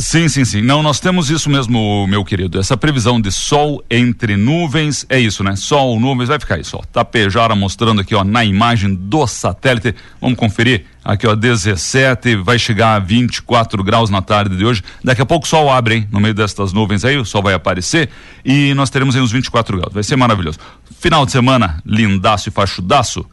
[0.01, 0.63] sim, sim, sim.
[0.63, 2.61] Não, nós temos isso mesmo, meu querido.
[2.61, 5.57] Essa previsão de sol entre nuvens, é isso, né?
[5.57, 6.83] Sol, nuvens, vai ficar isso, ó.
[6.93, 9.95] Tapejara mostrando aqui, ó, na imagem do satélite.
[10.21, 10.87] Vamos conferir.
[11.05, 14.83] Aqui, ó, 17, vai chegar a 24 graus na tarde de hoje.
[15.03, 16.09] Daqui a pouco o sol abre, hein?
[16.11, 18.09] No meio destas nuvens aí, o sol vai aparecer
[18.45, 19.93] e nós teremos aí uns 24 graus.
[19.93, 20.59] Vai ser maravilhoso.
[21.01, 23.27] Final de semana, lindaço e fachudaço.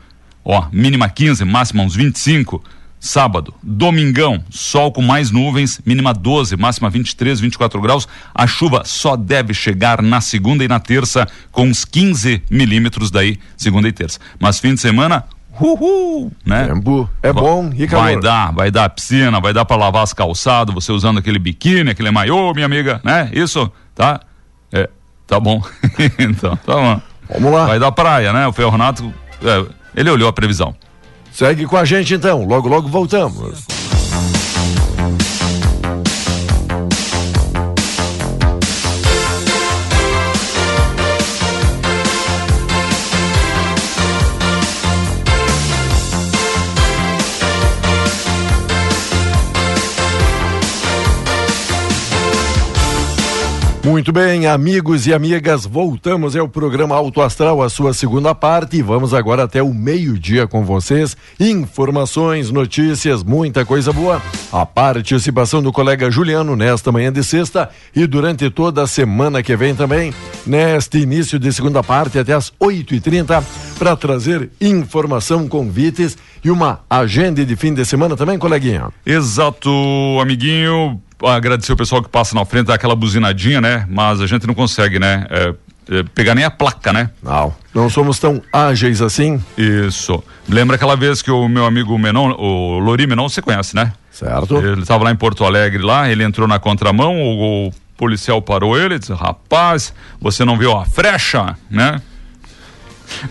[0.44, 2.64] Ó, mínima 15, máxima uns 25.
[3.04, 8.08] Sábado, domingão, sol com mais nuvens, mínima 12, máxima 23, 24 graus.
[8.32, 13.40] A chuva só deve chegar na segunda e na terça com uns 15 milímetros daí,
[13.58, 14.20] segunda e terça.
[14.40, 15.24] Mas fim de semana,
[15.60, 16.68] uhul, né?
[16.68, 18.04] Tempo é bom e calor.
[18.04, 21.90] Vai dar, vai dar piscina, vai dar para lavar as calçadas, você usando aquele biquíni,
[21.90, 23.32] aquele maiô, minha amiga, né?
[23.34, 24.20] Isso, tá?
[24.72, 24.88] É,
[25.26, 25.60] tá bom.
[26.20, 27.02] então, tá bom.
[27.34, 27.66] Vamos lá.
[27.66, 28.46] Vai dar praia, né?
[28.46, 29.12] O Ferronato,
[29.42, 30.76] é, ele olhou a previsão.
[31.32, 33.81] Segue com a gente então, logo logo voltamos.
[53.84, 58.82] Muito bem, amigos e amigas, voltamos ao programa Alto Astral, a sua segunda parte, e
[58.84, 61.18] vamos agora até o meio-dia com vocês.
[61.40, 64.22] Informações, notícias, muita coisa boa.
[64.54, 69.56] A participação do colega Juliano nesta manhã de sexta e durante toda a semana que
[69.56, 70.14] vem também,
[70.46, 73.44] neste início de segunda parte, até às 8h30,
[73.80, 78.90] para trazer informação, convites e uma agenda de fim de semana também, coleguinha.
[79.04, 79.72] Exato,
[80.22, 81.02] amiguinho.
[81.24, 83.86] Agradecer o pessoal que passa na frente, dá aquela buzinadinha, né?
[83.90, 85.26] Mas a gente não consegue, né?
[85.30, 85.54] É,
[85.90, 87.10] é, pegar nem a placa, né?
[87.22, 90.24] Não, não somos tão ágeis assim, Isso.
[90.48, 93.94] Lembra aquela vez que o meu amigo Menon, o Lori Menon, você conhece, né?
[94.12, 94.58] certo?
[94.58, 98.78] Ele estava lá em Porto Alegre, lá, ele entrou na contramão, o, o policial parou
[98.78, 102.02] ele e disse, rapaz, você não viu a frecha, né?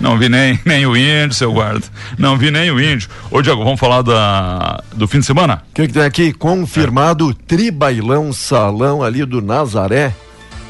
[0.00, 1.86] Não vi nem, nem o índio, seu guarda.
[2.18, 3.08] Não vi nem o índio.
[3.30, 5.62] Ô, Diego, vamos falar da, do fim de semana?
[5.70, 6.32] O que, que tem aqui?
[6.32, 10.14] Confirmado Tribailão Salão ali do Nazaré.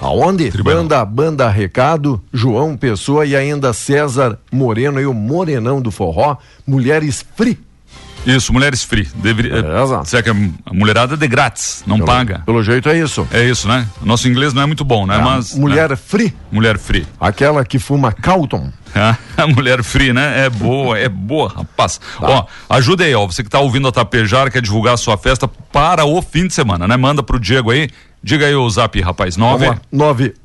[0.01, 0.51] Aonde?
[0.51, 0.83] Tribailão.
[0.83, 7.25] Banda, banda Recado, João Pessoa e ainda César Moreno e o Morenão do Forró, Mulheres
[7.37, 7.59] Free.
[8.27, 9.09] Isso, mulheres free.
[9.15, 10.05] Deveria, Beleza.
[10.05, 10.35] será que a
[10.73, 12.43] mulherada é de grátis, não Pelo- paga.
[12.45, 13.27] Pelo jeito é isso.
[13.33, 13.87] É isso, né?
[14.03, 15.17] Nosso inglês não é muito bom, né?
[15.17, 15.55] A Mas.
[15.55, 15.97] mulher né?
[15.97, 17.07] Free, Mulher free.
[17.19, 18.71] aquela que fuma Calton.
[19.37, 20.47] A mulher free, né?
[20.47, 21.99] É boa, é boa, rapaz.
[22.19, 22.29] Tá.
[22.29, 23.25] Ó, ajuda aí, ó.
[23.27, 26.53] Você que tá ouvindo a Tapejar, quer divulgar a sua festa para o fim de
[26.53, 26.97] semana, né?
[26.97, 27.89] Manda pro Diego aí.
[28.23, 29.37] Diga aí o zap, rapaz.
[29.37, 29.67] Vamos 9.
[29.67, 29.81] lá.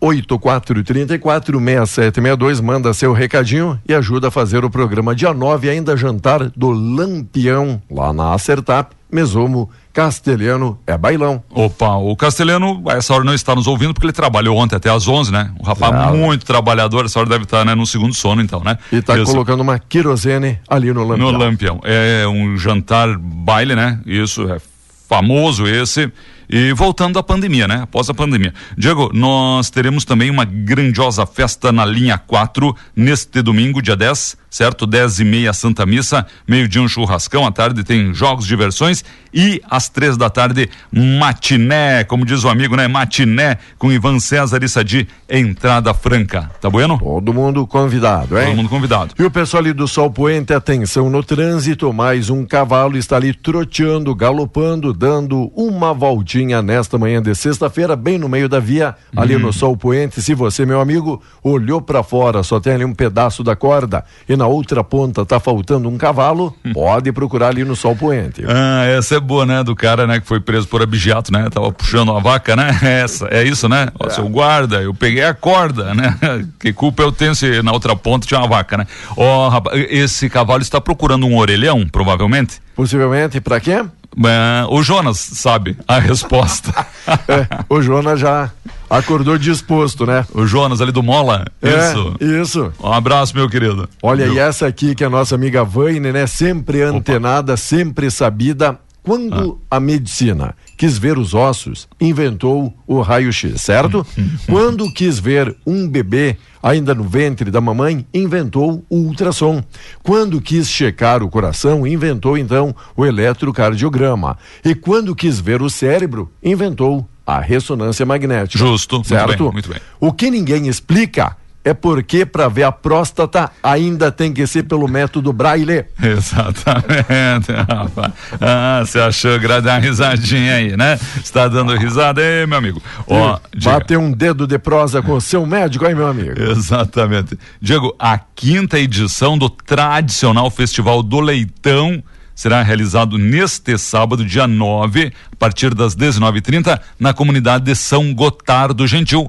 [0.01, 6.69] 984346762, manda seu recadinho e ajuda a fazer o programa dia 9, ainda jantar do
[6.69, 11.41] Lampião, lá na Acertap, Mesomo, Castelhano, é bailão.
[11.49, 14.89] Opa, o Castelhano, a essa hora não está nos ouvindo porque ele trabalhou ontem até
[14.89, 15.51] às 11, né?
[15.59, 16.11] Um rapaz Ah.
[16.11, 18.77] muito trabalhador, essa hora deve estar né, no segundo sono, então, né?
[18.91, 19.31] E tá Isso.
[19.31, 21.31] colocando uma querosene ali no Lampião.
[21.31, 21.79] No Lampião.
[21.83, 23.99] É um jantar baile, né?
[24.05, 24.59] Isso é
[25.07, 26.11] famoso esse.
[26.49, 27.81] E voltando à pandemia, né?
[27.83, 28.53] Após a pandemia.
[28.77, 34.85] Diego, nós teremos também uma grandiosa festa na linha 4 neste domingo, dia 10, certo?
[34.85, 39.03] 10 e meia Santa Missa, meio-dia um churrascão, à tarde tem jogos, diversões
[39.33, 42.87] e às três da tarde, matiné, como diz o amigo, né?
[42.87, 46.49] Matiné com Ivan César e Sadi, entrada franca.
[46.61, 46.97] Tá bueno?
[46.97, 48.45] Todo mundo convidado, hein?
[48.45, 49.13] Todo mundo convidado.
[49.19, 53.33] E o pessoal ali do Sol Poente, atenção no trânsito, mais um cavalo está ali
[53.33, 59.37] troteando, galopando, dando uma voltinha nesta manhã de sexta-feira, bem no meio da via, ali
[59.37, 60.21] no Sol Poente.
[60.21, 64.35] Se você, meu amigo, olhou para fora, só tem ali um pedaço da corda e
[64.35, 68.43] na outra ponta tá faltando um cavalo, pode procurar ali no Sol Poente.
[68.47, 69.63] Ah, essa é boa, né?
[69.63, 70.19] Do cara, né?
[70.19, 71.49] Que foi preso por abigeato, né?
[71.49, 72.77] Tava puxando a vaca, né?
[73.05, 73.87] Essa, é isso, né?
[73.99, 76.17] Ó, seu guarda, eu peguei a corda, né?
[76.59, 78.87] Que culpa eu tenho se na outra ponta tinha uma vaca, né?
[79.15, 82.64] Ó, rapaz, esse cavalo está procurando um orelhão, provavelmente.
[82.75, 83.83] Possivelmente, para quê?
[84.25, 86.73] Ah, o Jonas sabe a resposta.
[87.27, 88.49] É, o Jonas já
[88.89, 90.25] acordou disposto, né?
[90.33, 91.45] o Jonas ali do Mola.
[91.61, 92.15] Isso.
[92.19, 92.73] É, isso.
[92.83, 93.87] Um abraço, meu querido.
[94.01, 94.33] Olha, Viu?
[94.33, 96.25] e essa aqui que é a nossa amiga Vaine, né?
[96.25, 98.79] Sempre antenada, sempre sabida.
[99.03, 99.75] Quando Ah.
[99.77, 104.05] a medicina quis ver os ossos, inventou o raio-x, certo?
[104.47, 109.63] Quando quis ver um bebê ainda no ventre da mamãe, inventou o ultrassom.
[110.01, 114.37] Quando quis checar o coração, inventou então o eletrocardiograma.
[114.63, 118.57] E quando quis ver o cérebro, inventou a ressonância magnética.
[118.57, 119.43] Justo, muito certo?
[119.43, 119.79] bem, muito bem.
[119.99, 121.35] O que ninguém explica
[121.65, 125.83] é porque para ver a próstata ainda tem que ser pelo método Braille.
[125.99, 128.13] Exatamente, rapaz.
[128.39, 130.99] Ah, você achou que dar uma risadinha aí, né?
[131.17, 132.81] Está dando risada aí, meu amigo.
[133.07, 133.39] Ó.
[133.63, 136.39] Bater um dedo de prosa com o seu médico aí, meu amigo.
[136.39, 137.37] Exatamente.
[137.59, 142.03] Diego, a quinta edição do tradicional Festival do Leitão
[142.35, 148.85] será realizado neste sábado, dia 9, a partir das 19h30, na comunidade de São Gotardo
[148.85, 149.27] Gentil.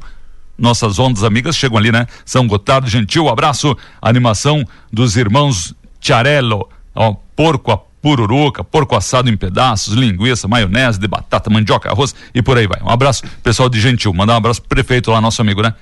[0.59, 2.07] Nossas ondas amigas chegam ali, né?
[2.25, 9.37] São Gotardo Gentil, abraço, animação dos irmãos Tiarello, ó, porco a pururuca, porco assado em
[9.37, 12.81] pedaços, linguiça, maionese de batata, mandioca, arroz e por aí vai.
[12.81, 14.15] Um abraço, pessoal de Gentil.
[14.15, 15.75] Mandar um abraço pro prefeito lá, nosso amigo, né?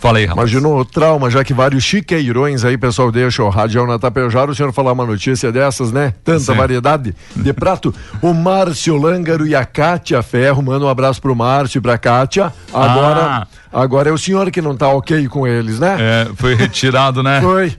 [0.00, 0.50] Fala aí, rapaz.
[0.50, 4.54] Imaginou o trauma, já que vários chiqueirões aí, pessoal, deixa o radião na Tapejara, o
[4.54, 6.14] senhor falar uma notícia dessas, né?
[6.24, 6.54] Tanta Sim.
[6.54, 7.94] variedade de prato.
[8.22, 12.50] O Márcio Lângaro e a Kátia Ferro, manda um abraço pro Márcio e pra Kátia.
[12.72, 15.96] Agora, agora é o senhor que não tá ok com eles, né?
[16.00, 17.44] É, foi retirado, né?
[17.44, 17.76] Oi.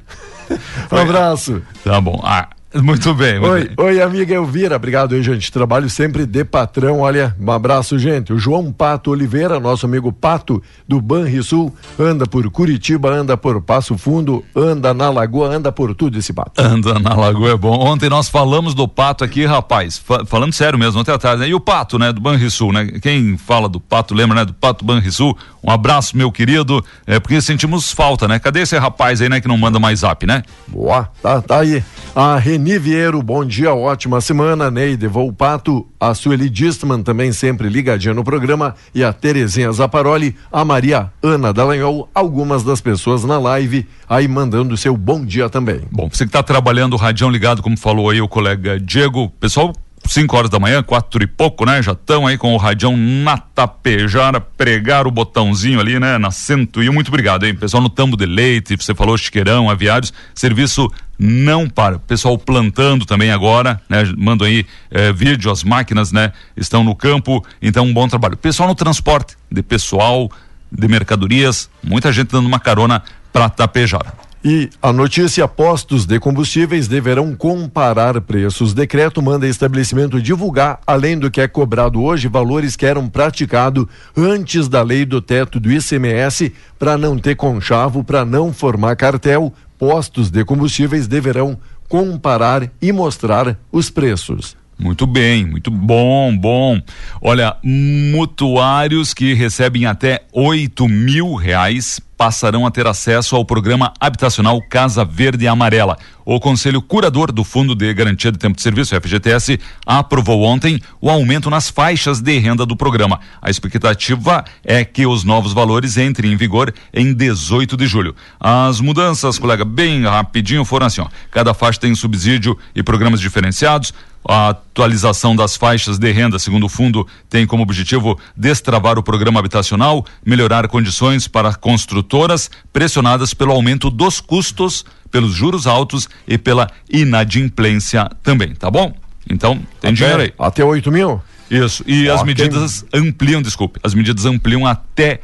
[0.91, 1.59] Um abraço.
[1.83, 2.21] Tá bom.
[2.23, 3.39] Ah, muito bem.
[3.39, 3.85] Muito Oi, bem.
[3.85, 5.51] oi, amiga Elvira, obrigado aí, gente.
[5.51, 6.99] Trabalho sempre de patrão.
[7.01, 8.31] Olha, um abraço, gente.
[8.31, 13.97] O João Pato Oliveira, nosso amigo Pato do Banrisul, anda por Curitiba, anda por Passo
[13.97, 16.61] Fundo, anda na Lagoa, anda por tudo esse pato.
[16.61, 17.77] Anda na lagoa é bom.
[17.77, 19.97] Ontem nós falamos do pato aqui, rapaz.
[19.97, 21.49] Fa- falando sério mesmo, ontem tarde, né?
[21.49, 22.11] E o pato, né?
[22.13, 22.85] Do Banrisul, né?
[23.01, 24.45] Quem fala do pato, lembra, né?
[24.45, 25.37] Do pato Banrisul.
[25.63, 26.83] Um abraço, meu querido.
[27.05, 28.39] É porque sentimos falta, né?
[28.39, 29.39] Cadê esse rapaz aí, né?
[29.41, 30.43] Que não manda mais zap, né?
[30.67, 31.83] Boa, tá, tá aí.
[32.15, 34.69] A Reni Vieiro, bom dia, ótima semana.
[34.69, 38.75] Neide Volpato, a Sueli Distman também sempre ligadinha no programa.
[38.93, 44.77] E a Terezinha Zaparoli, a Maria Ana Dallagnol, algumas das pessoas na live aí mandando
[44.77, 45.81] seu bom dia também.
[45.91, 49.73] Bom, você que está trabalhando o radião ligado, como falou aí o colega Diego, pessoal,
[50.11, 51.81] 5 horas da manhã, quatro e pouco, né?
[51.81, 56.17] Já estão aí com o radião na tapejara, pregar o botãozinho ali, né?
[56.17, 56.91] Na 101.
[56.91, 57.55] Muito obrigado, hein?
[57.55, 61.97] Pessoal no tambo de leite, você falou chiqueirão, aviários, serviço não para.
[61.97, 64.03] Pessoal plantando também agora, né?
[64.17, 66.33] Mandam aí eh, vídeo, as máquinas, né?
[66.57, 68.35] Estão no campo, então um bom trabalho.
[68.35, 70.29] Pessoal no transporte, de pessoal,
[70.69, 74.30] de mercadorias, muita gente dando uma carona para Tapejara.
[74.43, 78.73] E a notícia: postos de combustíveis deverão comparar preços.
[78.73, 83.85] Decreto manda estabelecimento divulgar, além do que é cobrado hoje, valores que eram praticados
[84.17, 89.53] antes da lei do teto do ICMS, para não ter conchavo, para não formar cartel.
[89.77, 94.55] Postos de combustíveis deverão comparar e mostrar os preços.
[94.81, 96.81] Muito bem, muito bom, bom.
[97.21, 104.59] Olha, mutuários que recebem até oito mil reais passarão a ter acesso ao programa habitacional
[104.69, 105.97] Casa Verde e Amarela.
[106.23, 111.09] O Conselho Curador do Fundo de Garantia de Tempo de Serviço, FGTS, aprovou ontem o
[111.09, 113.19] aumento nas faixas de renda do programa.
[113.41, 118.15] A expectativa é que os novos valores entrem em vigor em 18 de julho.
[118.39, 121.07] As mudanças, colega, bem rapidinho foram assim, ó.
[121.31, 123.93] Cada faixa tem subsídio e programas diferenciados.
[124.27, 129.39] A atualização das faixas de renda, segundo o fundo, tem como objetivo destravar o programa
[129.39, 136.69] habitacional, melhorar condições para construtoras pressionadas pelo aumento dos custos, pelos juros altos e pela
[136.89, 138.93] inadimplência também, tá bom?
[139.29, 140.33] Então, tem até, dinheiro aí.
[140.37, 141.21] Até 8 mil?
[141.49, 141.83] Isso.
[141.85, 145.19] E as medidas ampliam, desculpe, as medidas ampliam até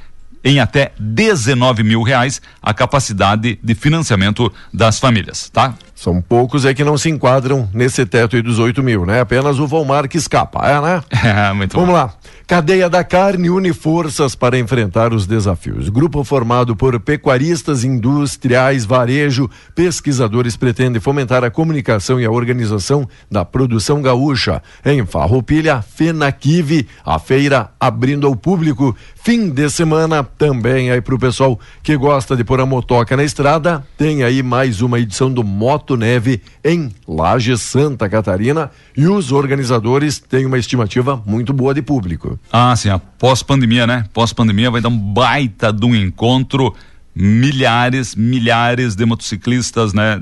[0.47, 5.73] em até 19 mil reais a capacidade de financiamento das famílias, tá?
[5.93, 9.19] São poucos é que não se enquadram nesse teto aí dos 8 mil, né?
[9.19, 11.03] Apenas o Volmar que escapa, é, né?
[11.27, 11.95] É, muito Vamos bom.
[11.95, 12.13] lá.
[12.45, 15.89] Cadeia da carne une forças para enfrentar os desafios.
[15.89, 23.43] Grupo formado por pecuaristas, industriais, varejo, pesquisadores pretende fomentar a comunicação e a organização da
[23.43, 24.61] produção gaúcha.
[24.85, 28.95] Em Farroupilha, Fenaquive, a feira abrindo ao público.
[29.27, 33.25] Fim de semana também aí para o pessoal que gosta de pôr a motoca na
[33.25, 38.71] estrada, tem aí mais uma edição do Moto Neve em Laje, Santa Catarina.
[38.95, 42.39] E os organizadores têm uma estimativa muito boa de público.
[42.49, 44.05] Ah, sim, após pandemia, né?
[44.13, 46.73] Pós pandemia vai dar um baita de um encontro,
[47.13, 50.21] milhares, milhares de motociclistas, né?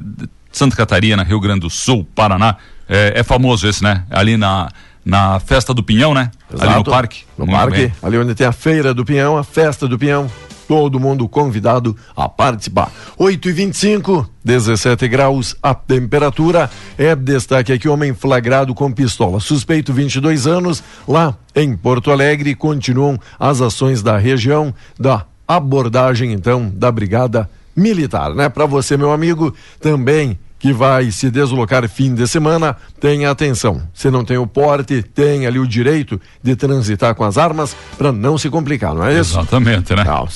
[0.52, 2.58] Santa Catarina, Rio Grande do Sul, Paraná.
[2.90, 4.04] É, é famoso esse, né?
[4.10, 4.68] Ali na,
[5.06, 6.32] na festa do Pinhão, né?
[6.50, 6.92] Ali no Exato.
[6.92, 7.24] parque.
[7.38, 7.94] No parque, bem.
[8.02, 10.30] ali onde tem a feira do Pinhão, a festa do Pinhão.
[10.68, 12.92] Todo mundo convidado a participar.
[13.20, 16.72] 8 e 25 17 graus a temperatura.
[16.98, 19.40] É destaque aqui: homem flagrado com pistola.
[19.40, 20.84] Suspeito 22 anos.
[21.08, 28.34] Lá em Porto Alegre continuam as ações da região, da abordagem então da Brigada Militar,
[28.34, 28.50] né?
[28.50, 33.84] Para você, meu amigo, também que vai se deslocar fim de semana, tenha atenção.
[33.94, 38.12] Se não tem o porte, tem ali o direito de transitar com as armas para
[38.12, 39.38] não se complicar, não é isso?
[39.38, 40.04] Exatamente, né?
[40.04, 40.28] Não.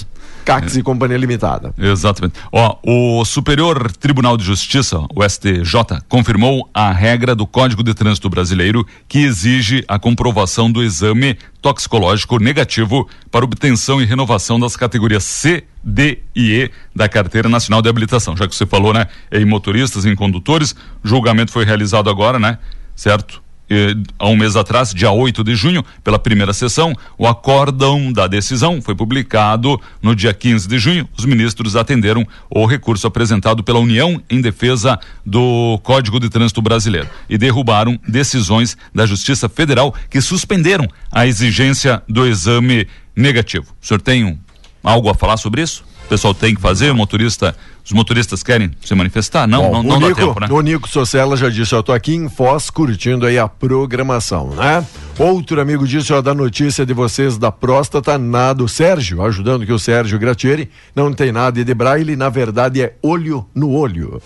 [0.50, 1.72] Cax e Companhia Limitada.
[1.78, 2.34] Exatamente.
[2.52, 8.32] Ó, o Superior Tribunal de Justiça, o STJ, confirmou a regra do Código de Trânsito
[8.32, 15.24] Brasileiro que exige a comprovação do exame toxicológico negativo para obtenção e renovação das categorias
[15.24, 18.36] C, D e E da Carteira Nacional de Habilitação.
[18.36, 22.58] Já que você falou, né, em motoristas, em condutores, julgamento foi realizado agora, né?
[22.96, 23.42] Certo?
[23.70, 28.26] Eh, há um mês atrás, dia 8 de junho, pela primeira sessão, o acórdão da
[28.28, 31.08] decisão foi publicado no dia 15 de junho.
[31.18, 37.08] Os ministros atenderam o recurso apresentado pela União em defesa do Código de Trânsito Brasileiro
[37.30, 43.68] e derrubaram decisões da Justiça Federal que suspenderam a exigência do exame negativo.
[43.82, 44.38] O senhor tem um,
[44.84, 45.84] algo a falar sobre isso?
[46.06, 49.48] O pessoal tem que fazer, o motorista, os motoristas querem se manifestar?
[49.48, 50.48] Não, Bom, não, o não dá Nico, tempo, né?
[50.50, 54.86] O Nico Socella já disse, eu tô aqui em Foz curtindo aí a programação, né?
[55.18, 59.74] Outro amigo disse, ó, da notícia de vocês da próstata, nada, o Sérgio, ajudando que
[59.74, 64.22] o Sérgio Gratieri não tem nada de braille, na verdade é olho no olho.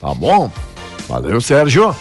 [0.00, 0.50] Tá bom?
[1.08, 1.94] Valeu, Sérgio.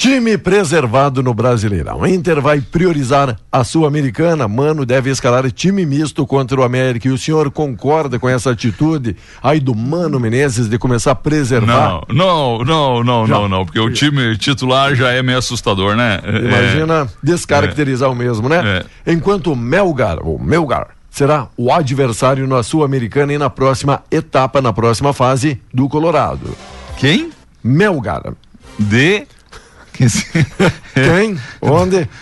[0.00, 2.06] Time preservado no Brasileirão.
[2.06, 4.48] Inter vai priorizar a Sul-Americana.
[4.48, 7.06] Mano deve escalar time misto contra o América.
[7.06, 12.00] E o senhor concorda com essa atitude aí do Mano Menezes de começar a preservar?
[12.08, 13.34] Não, não, não, não, Já.
[13.34, 16.18] não, não, porque o time titular já é meio assustador, né?
[16.24, 18.82] É, Imagina descaracterizar o mesmo, né?
[19.06, 24.72] Enquanto o Melgar, ou Melgar, será o adversário na Sul-Americana e na próxima etapa, na
[24.72, 26.56] próxima fase do Colorado.
[26.96, 27.28] Quem?
[27.62, 28.32] Melgar.
[28.78, 29.26] De.
[30.94, 31.38] Quem?
[31.60, 32.08] Onde?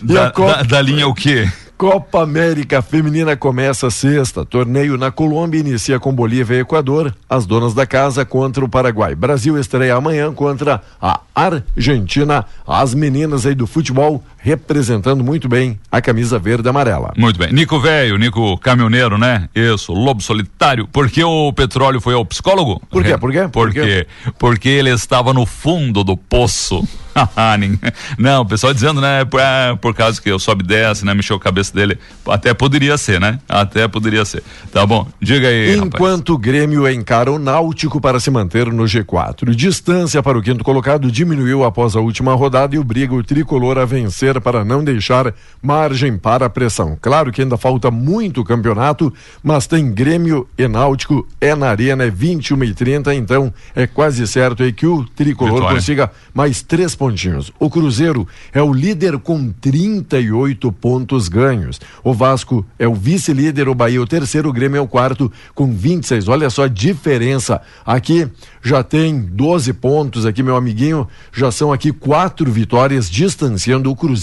[0.00, 1.50] E da, Copa- da, da linha o quê?
[1.76, 4.44] Copa América Feminina começa sexta.
[4.44, 7.12] Torneio na Colômbia inicia com Bolívia e Equador.
[7.28, 9.16] As donas da casa contra o Paraguai.
[9.16, 12.46] Brasil estreia amanhã contra a Argentina.
[12.64, 17.12] As meninas aí do futebol representando muito bem a camisa verde e amarela.
[17.16, 17.52] Muito bem.
[17.52, 19.48] Nico Velho, Nico Caminhoneiro, né?
[19.54, 20.86] Isso, Lobo Solitário.
[20.88, 22.82] Por que o petróleo foi ao psicólogo?
[22.90, 23.16] Por quê?
[23.16, 23.48] Por quê?
[23.48, 24.06] Por quê?
[24.38, 26.86] Porque ele estava no fundo do poço.
[28.18, 29.24] Não, o pessoal dizendo, né?
[29.24, 31.14] Por, é, por causa que eu sobe e desce, né?
[31.14, 31.98] Mexeu a cabeça dele.
[32.26, 33.38] Até poderia ser, né?
[33.48, 34.42] Até poderia ser.
[34.72, 35.76] Tá bom, diga aí.
[35.76, 39.54] Enquanto o Grêmio encara o Náutico para se manter no G4.
[39.54, 43.84] Distância para o quinto colocado diminuiu após a última rodada e obriga o tricolor a
[43.84, 46.96] vencer para não deixar margem para a pressão.
[47.00, 49.12] Claro que ainda falta muito campeonato,
[49.42, 54.26] mas tem Grêmio e Náutico, é na Arena, é 21 e 30 então é quase
[54.26, 55.76] certo aí que o tricolor Vitória.
[55.76, 57.52] consiga mais três pontinhos.
[57.58, 61.80] O Cruzeiro é o líder com 38 pontos ganhos.
[62.02, 65.30] O Vasco é o vice-líder, o Bahia é o terceiro, o Grêmio é o quarto
[65.54, 66.28] com 26.
[66.28, 67.60] Olha só a diferença.
[67.84, 68.28] Aqui
[68.62, 71.08] já tem 12 pontos aqui, meu amiguinho.
[71.32, 74.21] Já são aqui quatro vitórias distanciando o Cruzeiro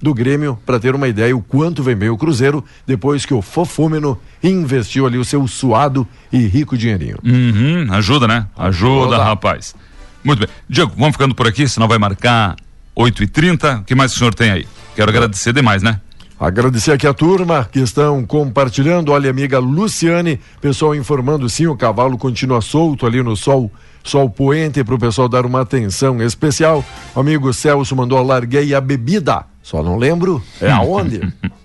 [0.00, 3.42] do Grêmio para ter uma ideia o quanto vem bem o Cruzeiro depois que o
[3.42, 7.18] Fofômeno investiu ali o seu suado e rico dinheirinho.
[7.24, 8.46] Uhum, ajuda, né?
[8.56, 9.24] Ajuda, Ajuda.
[9.24, 9.74] rapaz.
[10.24, 10.48] Muito bem.
[10.68, 12.56] Diego, vamos ficando por aqui, senão vai marcar
[12.96, 13.80] 8h30.
[13.80, 14.66] O que mais o senhor tem aí?
[14.94, 16.00] Quero agradecer demais, né?
[16.38, 19.12] Agradecer aqui a turma que estão compartilhando.
[19.12, 23.70] Olha, amiga Luciane, pessoal informando sim, o cavalo continua solto ali no sol,
[24.02, 26.84] sol poente para o pessoal dar uma atenção especial.
[27.14, 29.44] O amigo Celso mandou larguei a bebida.
[29.62, 31.20] Só não lembro é aonde.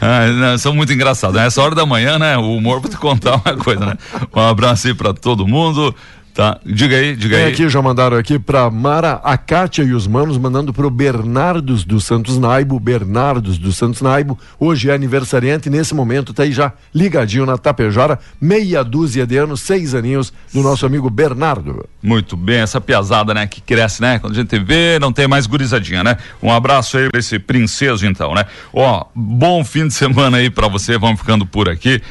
[0.00, 1.36] Ah, não, são muito engraçados.
[1.36, 2.36] Nessa hora da manhã, né?
[2.38, 3.98] O humor pra te contar uma coisa, né?
[4.34, 5.94] Um abraço aí pra todo mundo.
[6.34, 6.58] Tá?
[6.66, 7.52] Diga aí, diga Tem aí.
[7.52, 12.04] aqui, já mandaram aqui pra Mara, a Kátia e os manos, mandando pro Bernardos dos
[12.04, 17.46] Santos Naibo, Bernardos dos Santos Naibo, hoje é aniversariante, nesse momento tá aí já ligadinho
[17.46, 21.88] na Tapejara, meia dúzia de anos, seis aninhos do nosso amigo Bernardo.
[22.02, 24.18] Muito bem, essa piazada, né, que cresce, né?
[24.18, 26.16] Quando a gente vê, não tem mais gurizadinha, né?
[26.42, 28.44] Um abraço aí pra esse princeso, então, né?
[28.72, 32.02] Ó, bom fim de semana aí pra você, vamos ficando por aqui.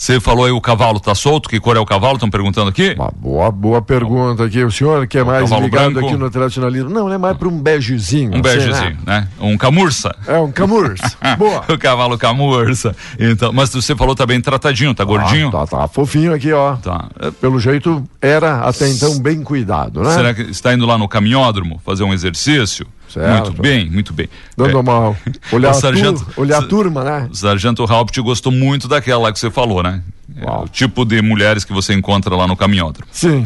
[0.00, 2.14] Você falou aí o cavalo tá solto, que cor é o cavalo?
[2.14, 2.94] Estão perguntando aqui?
[2.96, 4.64] Uma boa, boa pergunta aqui.
[4.64, 6.08] O senhor que é mais cavalo ligado branco?
[6.08, 6.88] aqui no tradicionalismo.
[6.88, 8.34] Não, é mais para um begezinho.
[8.34, 9.28] Um begezinho, né?
[9.38, 10.16] Um camurça.
[10.26, 11.18] É um camurça.
[11.36, 11.64] boa.
[11.68, 12.96] o cavalo camurça.
[13.18, 15.48] Então, mas você falou tá bem tratadinho, tá gordinho?
[15.48, 16.76] Ah, tá, tá fofinho aqui, ó.
[16.76, 17.10] Tá.
[17.38, 20.14] Pelo jeito, era até então bem cuidado, né?
[20.14, 22.86] Será que está indo lá no caminhódromo fazer um exercício?
[23.12, 23.46] Certo.
[23.46, 24.28] Muito bem, muito bem.
[24.56, 25.16] Dando É, uma.
[25.52, 27.28] Olhar, sargento- tur- olhar a turma, né?
[27.30, 30.02] O Sargento Halpt gostou muito daquela lá que você falou, né?
[30.36, 33.08] É o tipo de mulheres que você encontra lá no caminhódromo.
[33.12, 33.44] Sim,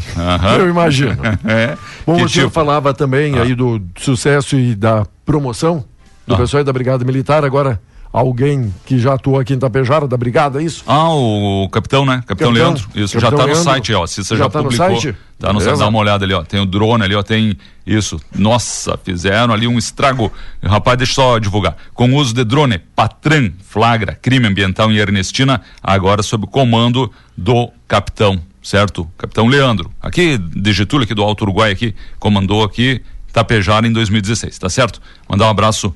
[0.59, 1.17] eu imagino.
[1.47, 1.77] É.
[2.07, 2.51] Bom, que o tipo?
[2.51, 5.83] falava também aí do sucesso e da promoção
[6.27, 6.39] do Ah.
[6.39, 7.43] pessoal da Brigada Militar.
[7.45, 7.81] Agora,
[8.15, 10.85] alguém que já atuou aqui em Tapejara da Brigada, é isso?
[10.87, 12.23] Ah, o capitão, né?
[12.27, 12.53] Capitão, Capitão.
[12.53, 12.89] Leandro.
[12.95, 13.65] Isso, já Capitão tá no Leandro.
[13.73, 14.07] site, ó.
[14.07, 14.87] Se você Já já, tá no publicou.
[15.01, 15.17] site?
[15.37, 16.45] Tá no site, dá uma olhada ali, ó.
[16.45, 17.25] Tem o drone ali, ó.
[17.25, 18.21] Tem isso.
[18.33, 20.33] Nossa, fizeram ali um estrago.
[20.63, 21.77] Rapaz, deixa eu só divulgar.
[21.93, 27.11] Com o uso de drone, Patran flagra crime ambiental em Ernestina, agora sob o comando
[27.37, 29.11] do capitão, certo?
[29.19, 29.91] Capitão Leandro.
[30.01, 33.03] Aqui de Getúlio, aqui do Alto Uruguai, aqui, comandou aqui
[33.33, 35.03] Tapejara em 2016, tá certo?
[35.29, 35.93] Mandar um abraço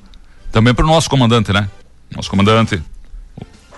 [0.51, 1.69] também pro nosso comandante, né?
[2.15, 2.81] Nosso comandante.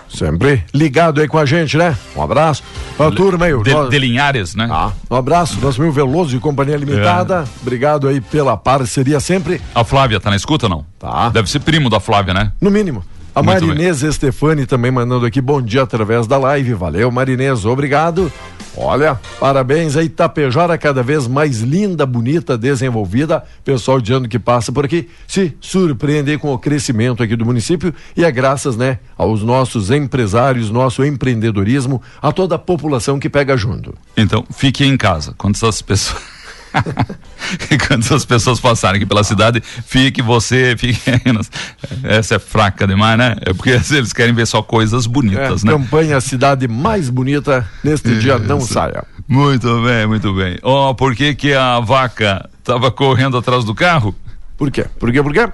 [0.09, 1.97] Sempre ligado aí com a gente, né?
[2.15, 2.61] Um abraço.
[2.97, 3.63] Pra turma aí.
[3.63, 4.67] De, nosso- de Linhares, né?
[4.69, 7.45] Ah, um abraço, nosso meu Veloso e Companhia Limitada.
[7.47, 7.61] É.
[7.61, 9.61] Obrigado aí pela parceria sempre.
[9.73, 10.85] A Flávia tá na escuta ou não?
[10.99, 11.29] Tá.
[11.29, 12.51] Deve ser primo da Flávia, né?
[12.59, 13.05] No mínimo.
[13.33, 16.73] A Muito Marinês Estefani também mandando aqui bom dia através da live.
[16.73, 18.29] Valeu, Marinês, obrigado.
[18.75, 23.43] Olha, parabéns aí, Tapejara cada vez mais linda, bonita, desenvolvida.
[23.63, 27.93] Pessoal de ano que passa por aqui se surpreende com o crescimento aqui do município
[28.15, 33.55] e é graças, né, aos nossos empresários, nosso empreendedorismo, a toda a população que pega
[33.55, 33.93] junto.
[34.15, 35.33] Então, fique em casa.
[35.37, 36.21] Quando essas pessoas.
[37.87, 40.99] Quando essas pessoas passarem aqui pela cidade, fique você, fique
[42.03, 43.35] Essa é fraca demais, né?
[43.41, 45.71] É porque eles querem ver só coisas É, bonitas, né?
[45.71, 49.03] Campanha Cidade Mais Bonita, neste dia não saia.
[49.27, 50.57] Muito bem, muito bem.
[50.61, 54.15] Ó, por que que a vaca tava correndo atrás do carro?
[54.57, 54.85] Por quê?
[54.99, 55.23] Por quê?
[55.23, 55.49] Por quê?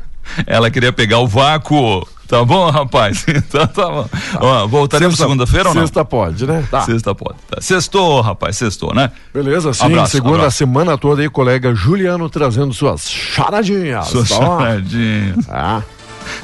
[0.46, 2.08] Ela queria pegar o vácuo.
[2.28, 3.26] Tá bom, rapaz?
[3.38, 4.10] Então tá bom.
[4.42, 5.82] Ó, voltaremos segunda-feira ou não?
[5.84, 6.68] Sexta pode, né?
[6.70, 6.82] Tá.
[6.82, 7.38] Sexta pode.
[7.50, 7.62] Tá.
[7.62, 9.12] Sextou, rapaz, sextou, né?
[9.34, 9.86] Beleza, sim.
[9.86, 10.58] Abraço, segunda abraço.
[10.58, 14.08] semana toda aí, colega Juliano trazendo suas charadinhas.
[14.08, 14.36] Suas tá?
[14.36, 15.50] charadinhas.
[15.50, 15.82] Ah,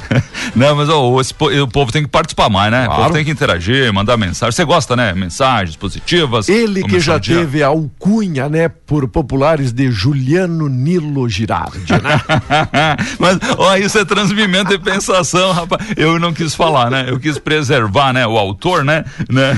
[0.54, 2.82] Não, mas ó, esse o povo tem que participar mais, né?
[2.84, 3.02] O Claro.
[3.02, 4.52] povo tem que interagir, mandar mensagem.
[4.52, 5.12] Você gosta, né?
[5.14, 6.48] Mensagens positivas.
[6.48, 12.20] Ele que já o teve a alcunha, né, por populares de Juliano Nilo Girardi, né?
[13.18, 15.82] Mas, ó, isso é transmimento de pensação, rapaz.
[15.96, 17.06] Eu não quis falar, né?
[17.08, 18.26] Eu quis preservar, né?
[18.26, 19.04] O autor, né?
[19.30, 19.56] né?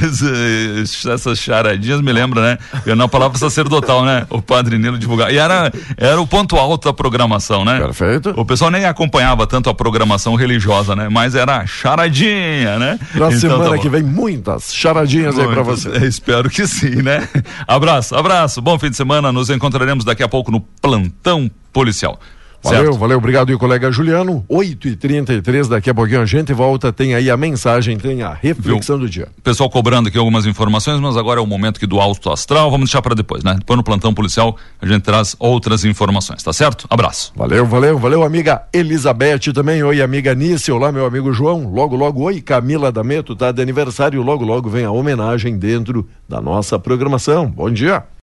[1.13, 2.59] Essas charadinhas me lembram, né?
[2.85, 4.27] Eu na palavra sacerdotal, né?
[4.31, 5.33] O Padre Nilo divulgar.
[5.33, 7.79] E era, era o ponto alto da programação, né?
[7.81, 8.33] Perfeito.
[8.37, 11.09] O pessoal nem acompanhava tanto a programação religiosa, né?
[11.09, 12.99] Mas era charadinha, né?
[13.15, 15.89] Na Então, semana tá que vem, muitas charadinhas aí pra Muito- você.
[16.07, 17.27] espero que sim, né?
[17.67, 18.61] Abraço, abraço.
[18.63, 19.33] Bom fim de semana.
[19.33, 22.21] Nos encontraremos daqui a pouco no plantão policial.
[22.63, 22.99] Valeu, Certo?
[22.99, 24.45] valeu, obrigado e colega Juliano.
[24.51, 26.93] 8h33, daqui a pouquinho a gente volta.
[26.93, 29.29] Tem aí a mensagem, tem a reflexão do dia.
[29.43, 32.71] Pessoal cobrando aqui algumas informações, mas agora é o momento que do alto astral.
[32.71, 33.55] Vamos deixar para depois, né?
[33.59, 36.87] Depois no plantão policial a gente traz outras informações, tá certo?
[36.91, 37.33] Abraço.
[37.37, 39.83] Valeu, valeu, valeu, amiga Elizabeth também.
[39.83, 40.75] Oi, amiga Nícia.
[40.75, 41.69] Olá, meu amigo João.
[41.71, 44.23] Logo, logo, oi, Camila Dameto, tá de aniversário.
[44.23, 47.49] Logo, logo vem a homenagem dentro da nossa programação.
[47.49, 48.03] Bom dia.